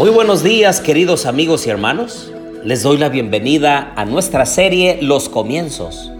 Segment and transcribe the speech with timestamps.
[0.00, 2.32] Muy buenos días queridos amigos y hermanos.
[2.64, 6.10] Les doy la bienvenida a nuestra serie Los Comienzos.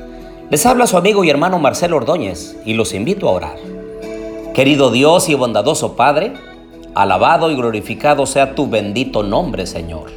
[0.50, 3.56] Les habla su amigo y hermano Marcelo Ordóñez y los invito a orar.
[4.52, 6.34] Querido Dios y bondadoso Padre,
[6.94, 10.10] alabado y glorificado sea tu bendito nombre, Señor.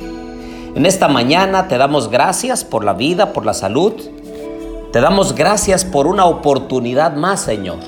[0.75, 3.93] En esta mañana te damos gracias por la vida, por la salud.
[4.91, 7.79] Te damos gracias por una oportunidad más, Señor,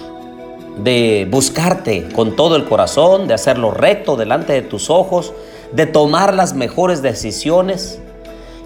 [0.78, 5.34] de buscarte con todo el corazón, de hacerlo recto delante de tus ojos,
[5.76, 8.00] de tomar las mejores decisiones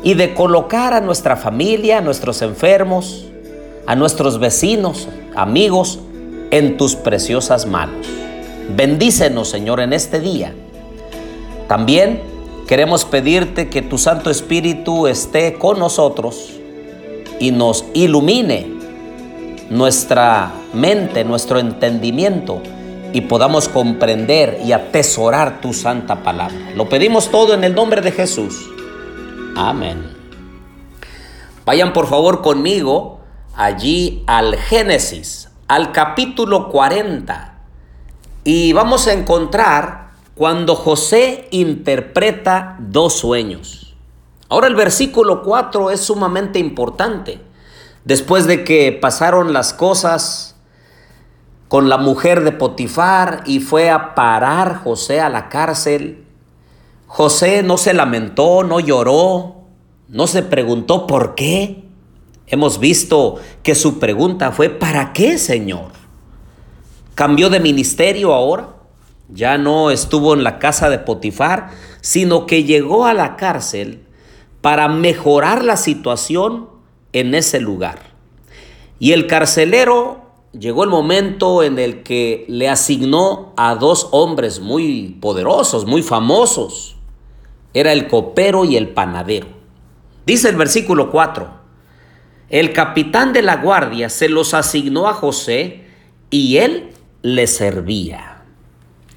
[0.04, 3.26] y de colocar a nuestra familia, a nuestros enfermos,
[3.88, 6.00] a nuestros vecinos, amigos,
[6.52, 8.08] en tus preciosas manos.
[8.76, 10.54] Bendícenos, Señor, en este día.
[11.68, 12.22] También
[12.68, 16.52] queremos pedirte que tu Santo Espíritu esté con nosotros
[17.40, 18.68] y nos ilumine
[19.70, 22.62] nuestra mente, nuestro entendimiento
[23.14, 26.72] y podamos comprender y atesorar tu santa palabra.
[26.76, 28.70] Lo pedimos todo en el nombre de Jesús.
[29.56, 30.16] Amén.
[31.66, 33.20] Vayan por favor conmigo
[33.56, 37.60] allí al Génesis, al capítulo 40.
[38.44, 43.96] Y vamos a encontrar cuando José interpreta dos sueños.
[44.48, 47.40] Ahora el versículo 4 es sumamente importante.
[48.06, 50.56] Después de que pasaron las cosas
[51.70, 56.26] con la mujer de Potifar y fue a parar José a la cárcel,
[57.06, 59.66] José no se lamentó, no lloró,
[60.08, 61.84] no se preguntó por qué.
[62.48, 65.92] Hemos visto que su pregunta fue, ¿para qué, Señor?
[67.14, 68.70] Cambió de ministerio ahora,
[69.28, 71.70] ya no estuvo en la casa de Potifar,
[72.02, 74.08] sino que llegó a la cárcel
[74.62, 76.68] para mejorar la situación
[77.14, 78.00] en ese lugar.
[78.98, 80.19] Y el carcelero
[80.54, 86.96] llegó el momento en el que le asignó a dos hombres muy poderosos, muy famosos.
[87.74, 89.48] Era el copero y el panadero.
[90.26, 91.50] Dice el versículo 4,
[92.50, 95.86] el capitán de la guardia se los asignó a José
[96.30, 98.44] y él le servía.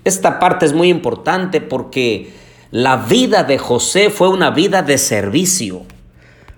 [0.04, 2.32] Esta parte es muy importante porque
[2.70, 5.82] la vida de José fue una vida de servicio,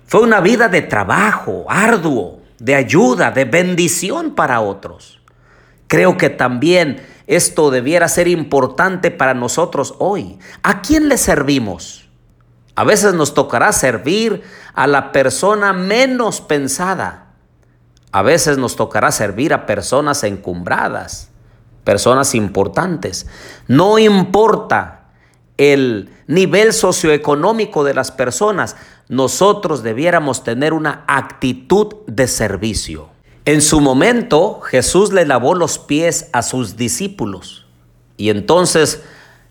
[0.06, 5.20] fue una vida de trabajo arduo, de ayuda, de bendición para otros.
[5.86, 10.38] Creo que también esto debiera ser importante para nosotros hoy.
[10.62, 12.08] ¿A quién le servimos?
[12.74, 14.42] A veces nos tocará servir
[14.74, 17.26] a la persona menos pensada.
[18.10, 21.30] A veces nos tocará servir a personas encumbradas,
[21.84, 23.26] personas importantes.
[23.68, 25.03] No importa
[25.58, 28.76] el nivel socioeconómico de las personas,
[29.08, 33.08] nosotros debiéramos tener una actitud de servicio.
[33.44, 37.66] En su momento Jesús le lavó los pies a sus discípulos
[38.16, 39.02] y entonces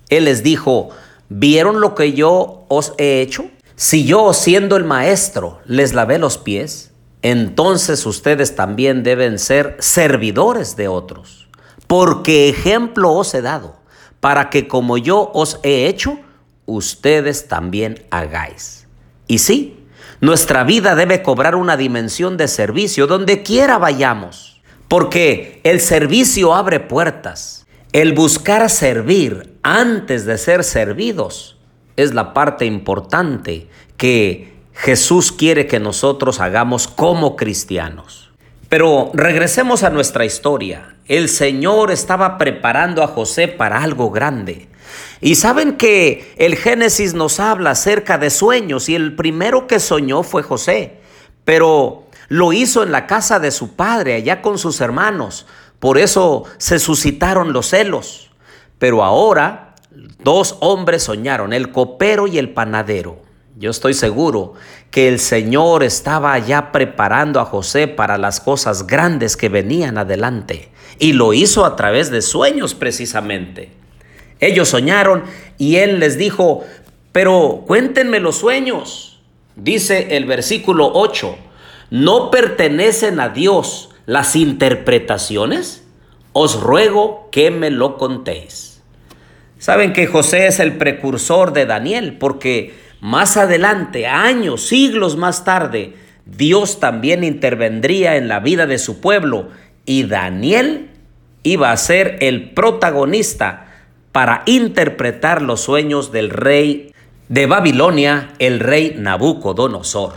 [0.10, 0.90] Él les dijo,
[1.36, 3.46] ¿Vieron lo que yo os he hecho?
[3.76, 6.92] Si yo, siendo el maestro, les lavé los pies,
[7.24, 11.48] entonces ustedes también deben ser servidores de otros.
[11.88, 13.78] Porque ejemplo os he dado,
[14.24, 16.18] para que como yo os he hecho,
[16.66, 18.88] ustedes también hagáis.
[19.28, 19.86] Y sí,
[20.22, 26.80] nuestra vida debe cobrar una dimensión de servicio donde quiera vayamos, porque el servicio abre
[26.80, 27.68] puertas.
[27.92, 31.58] El buscar servir antes de ser servidos
[31.98, 33.68] es la parte importante
[33.98, 38.32] que Jesús quiere que nosotros hagamos como cristianos.
[38.70, 40.93] Pero regresemos a nuestra historia.
[41.08, 44.70] El Señor estaba preparando a José para algo grande.
[45.20, 50.24] Y saben que el Génesis nos habla acerca de sueños y el primero que soñó
[50.24, 51.00] fue José,
[51.46, 55.46] pero lo hizo en la casa de su padre, allá con sus hermanos.
[55.80, 58.32] Por eso se suscitaron los celos.
[58.80, 59.76] Pero ahora
[60.24, 63.22] dos hombres soñaron, el copero y el panadero.
[63.56, 64.54] Yo estoy seguro
[64.90, 70.70] que el Señor estaba ya preparando a José para las cosas grandes que venían adelante.
[70.98, 73.72] Y lo hizo a través de sueños precisamente.
[74.40, 75.24] Ellos soñaron
[75.60, 76.64] y él les dijo,
[77.12, 79.22] pero cuéntenme los sueños.
[79.56, 81.38] Dice el versículo 8,
[81.92, 85.84] no pertenecen a Dios las interpretaciones,
[86.34, 88.82] os ruego que me lo contéis.
[89.60, 95.94] Saben que José es el precursor de Daniel porque más adelante, años, siglos más tarde,
[96.26, 99.50] Dios también intervendría en la vida de su pueblo
[99.86, 100.90] y Daniel
[101.44, 103.68] iba a ser el protagonista
[104.12, 106.94] para interpretar los sueños del rey
[107.28, 110.14] de Babilonia, el rey Nabucodonosor.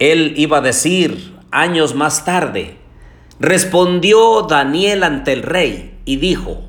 [0.00, 2.82] Él iba a decir años más tarde,
[3.42, 6.62] Respondió Daniel ante el rey y dijo,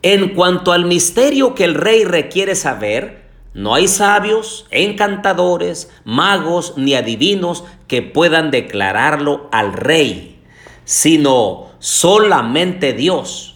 [0.00, 3.23] en cuanto al misterio que el rey requiere saber,
[3.54, 10.42] No hay sabios, encantadores, magos ni adivinos que puedan declararlo al rey,
[10.84, 13.54] sino solamente Dios.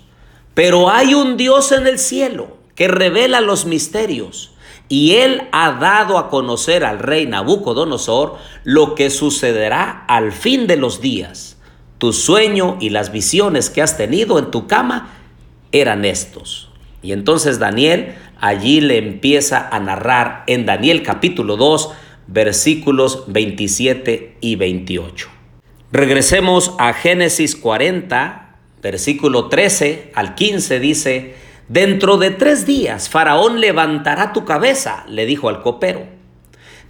[0.55, 4.53] Pero hay un Dios en el cielo que revela los misterios
[4.89, 10.77] y él ha dado a conocer al rey Nabucodonosor lo que sucederá al fin de
[10.77, 11.57] los días.
[11.99, 15.11] Tu sueño y las visiones que has tenido en tu cama
[15.73, 16.71] eran estos.
[17.03, 21.91] Y entonces Daniel allí le empieza a narrar en Daniel capítulo 2,
[22.27, 25.29] versículos 27 y 28.
[25.91, 31.35] Regresemos a Génesis 40, versículo 13 al 15 dice,
[31.69, 36.07] Dentro de tres días Faraón levantará tu cabeza, le dijo al copero.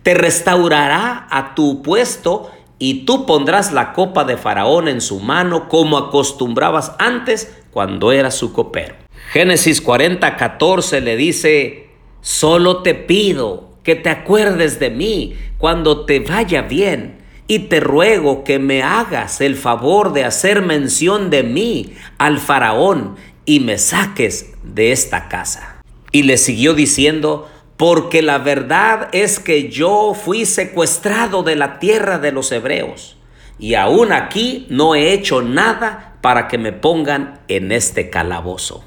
[0.05, 5.69] Te restaurará a tu puesto y tú pondrás la copa de Faraón en su mano
[5.69, 8.95] como acostumbrabas antes cuando eras su copero.
[9.31, 11.89] Génesis 40, 14 le dice,
[12.23, 18.43] solo te pido que te acuerdes de mí cuando te vaya bien y te ruego
[18.43, 24.55] que me hagas el favor de hacer mención de mí al faraón y me saques
[24.63, 25.83] de esta casa.
[26.11, 32.19] Y le siguió diciendo, porque la verdad es que yo fui secuestrado de la tierra
[32.19, 33.19] de los hebreos,
[33.59, 38.85] y aún aquí no he hecho nada para que me pongan en este calabozo.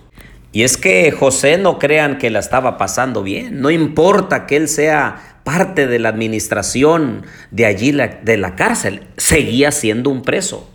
[0.51, 4.68] Y es que José no crean que la estaba pasando bien, no importa que él
[4.68, 10.69] sea parte de la administración de allí de la cárcel, seguía siendo un preso.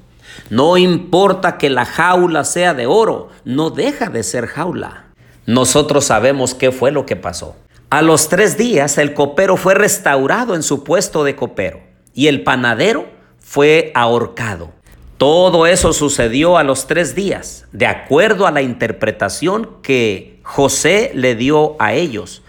[0.51, 5.07] No importa que la jaula sea de oro, no deja de ser jaula.
[5.45, 7.57] Nosotros sabemos qué fue lo que pasó.
[7.91, 11.81] A los tres días el copero fue restaurado en su puesto de copero
[12.15, 13.07] y el panadero
[13.39, 14.73] fue ahorcado.
[15.19, 21.35] Todo eso sucedió a los tres días, de acuerdo a la interpretación que José le
[21.35, 22.43] dio a ellos,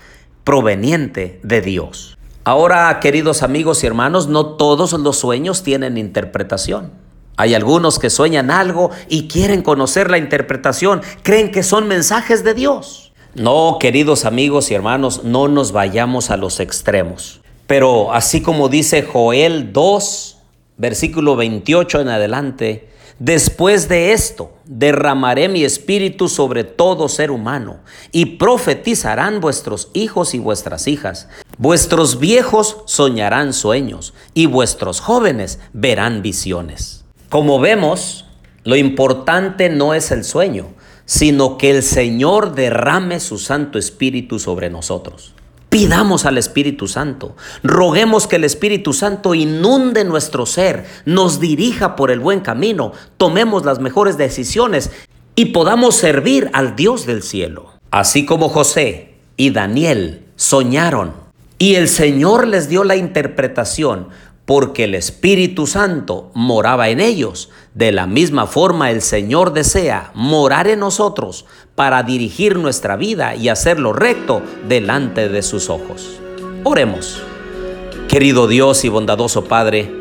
[0.43, 2.17] proveniente de Dios.
[2.43, 6.91] Ahora, queridos amigos y hermanos, no todos los sueños tienen interpretación.
[7.37, 12.53] Hay algunos que sueñan algo y quieren conocer la interpretación, creen que son mensajes de
[12.53, 13.13] Dios.
[13.33, 17.39] No, queridos amigos y hermanos, no nos vayamos a los extremos.
[17.65, 20.36] Pero así como dice Joel 2,
[20.77, 22.89] versículo 28 en adelante,
[23.19, 27.77] después de esto derramaré mi espíritu sobre todo ser humano
[28.11, 31.27] y profetizarán vuestros hijos y vuestras hijas.
[31.57, 37.05] Vuestros viejos soñarán sueños y vuestros jóvenes verán visiones.
[37.29, 38.25] Como vemos,
[38.63, 40.67] lo importante no es el sueño,
[41.05, 45.33] sino que el Señor derrame su Santo Espíritu sobre nosotros.
[45.69, 52.09] Pidamos al Espíritu Santo, roguemos que el Espíritu Santo inunde nuestro ser, nos dirija por
[52.09, 54.91] el buen camino, tomemos las mejores decisiones
[55.35, 57.71] y podamos servir al Dios del cielo.
[57.91, 61.27] Así como José y Daniel soñaron
[61.59, 64.09] y el Señor les dio la interpretación,
[64.47, 67.49] porque el Espíritu Santo moraba en ellos.
[67.73, 71.45] De la misma forma el Señor desea morar en nosotros
[71.75, 76.21] para dirigir nuestra vida y hacerlo recto delante de sus ojos.
[76.63, 77.21] Oremos.
[78.07, 79.91] Querido Dios y bondadoso Padre,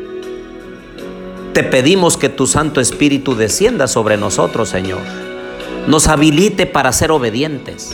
[1.51, 5.01] te pedimos que tu Santo Espíritu descienda sobre nosotros, Señor.
[5.87, 7.93] Nos habilite para ser obedientes,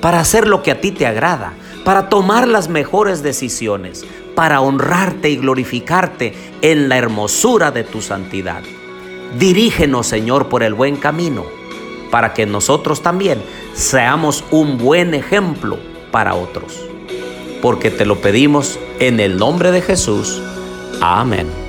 [0.00, 4.04] para hacer lo que a ti te agrada, para tomar las mejores decisiones,
[4.38, 8.62] para honrarte y glorificarte en la hermosura de tu santidad.
[9.36, 11.44] Dirígenos, Señor, por el buen camino,
[12.12, 13.42] para que nosotros también
[13.74, 15.76] seamos un buen ejemplo
[16.12, 16.78] para otros.
[17.60, 20.40] Porque te lo pedimos en el nombre de Jesús.
[21.00, 21.67] Amén.